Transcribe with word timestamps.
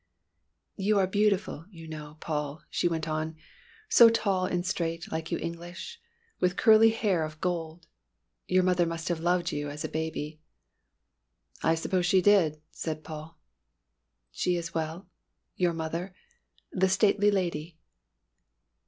"You 0.77 0.97
are 0.97 1.05
beautiful, 1.05 1.65
you 1.69 1.87
know, 1.87 2.17
Paul," 2.21 2.63
she 2.71 2.87
went 2.87 3.07
on. 3.07 3.35
"So 3.87 4.09
tall 4.09 4.47
and 4.47 4.65
straight 4.65 5.11
like 5.11 5.31
you 5.31 5.37
English, 5.37 6.01
with 6.39 6.57
curly 6.57 6.89
hair 6.89 7.23
of 7.23 7.39
gold. 7.39 7.85
Your 8.47 8.63
mother 8.63 8.87
must 8.87 9.09
have 9.09 9.19
loved 9.19 9.51
you 9.51 9.69
as 9.69 9.83
a 9.85 9.87
baby." 9.87 10.41
"I 11.61 11.75
suppose 11.75 12.07
she 12.07 12.19
did," 12.19 12.59
said 12.71 13.03
Paul. 13.03 13.37
"She 14.31 14.55
is 14.55 14.73
well? 14.73 15.07
Your 15.55 15.71
mother, 15.71 16.15
the 16.71 16.89
stately 16.89 17.29
lady?" 17.29 17.77